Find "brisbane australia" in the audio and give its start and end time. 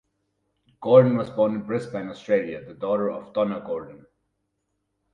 1.61-2.65